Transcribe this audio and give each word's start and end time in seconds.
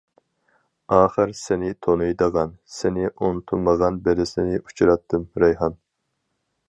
-ئاخىر 0.95 1.33
سېنى 1.39 1.69
تونۇيدىغان، 1.87 2.55
سېنى 2.77 3.11
ئۇنتۇمىغان 3.11 4.01
بىرسىنى 4.09 4.59
ئۇچراتتىم 4.63 5.29
رەيھان. 5.45 5.79